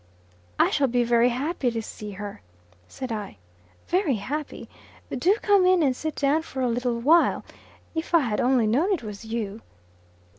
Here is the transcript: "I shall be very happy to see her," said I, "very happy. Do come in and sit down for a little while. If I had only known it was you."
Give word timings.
"I 0.57 0.71
shall 0.71 0.87
be 0.87 1.03
very 1.03 1.29
happy 1.29 1.69
to 1.69 1.79
see 1.79 2.09
her," 2.13 2.41
said 2.87 3.11
I, 3.11 3.37
"very 3.87 4.15
happy. 4.15 4.67
Do 5.15 5.35
come 5.43 5.63
in 5.67 5.83
and 5.83 5.95
sit 5.95 6.15
down 6.15 6.41
for 6.41 6.61
a 6.63 6.67
little 6.69 6.99
while. 6.99 7.45
If 7.93 8.15
I 8.15 8.21
had 8.21 8.41
only 8.41 8.65
known 8.65 8.91
it 8.93 9.03
was 9.03 9.25
you." 9.25 9.61